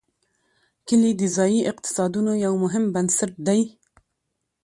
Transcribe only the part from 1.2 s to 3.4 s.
ځایي اقتصادونو یو مهم بنسټ